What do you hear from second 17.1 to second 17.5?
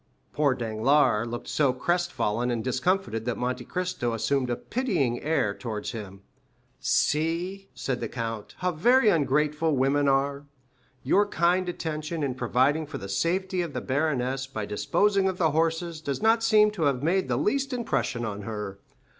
the